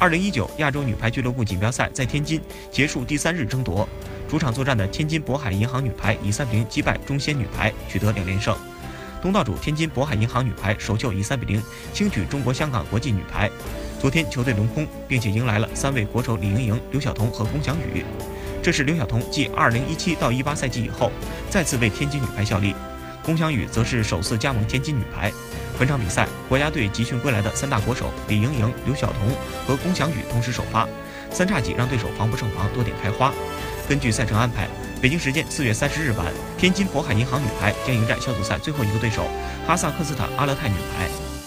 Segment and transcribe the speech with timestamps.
[0.00, 2.40] 二零一九亚洲女排俱乐部锦标赛在天津
[2.72, 3.86] 结束第三日争夺，
[4.26, 8.56] 主场作战的天津渤海银行女排以三比零击败中仙女排，取得两连胜。
[9.20, 13.50] 东道主天津渤海银行女排首秀以三比零轻取中国香港国际女排。
[14.00, 18.02] 昨天球队轮空，并且迎来了三位国手李盈莹、刘晓彤和龚翔宇。
[18.62, 21.12] 这是刘晓彤继二零一七到一八赛季以后
[21.50, 22.74] 再次为天津女排效力，
[23.22, 25.30] 龚翔宇则是首次加盟天津女排。
[25.80, 29.30] 本场比赛，国家队集训归来的三大国手李盈莹、刘晓彤
[29.66, 30.86] 和龚翔宇同时首发，
[31.30, 33.32] 三叉戟让对手防不胜防，多点开花。
[33.88, 34.68] 根据赛程安排，
[35.00, 36.26] 北京时间四月三十日晚，
[36.58, 39.26] 天津渤海银行女排将迎战小组赛最后一个对手
[39.66, 41.39] 哈萨克斯坦阿勒泰女排。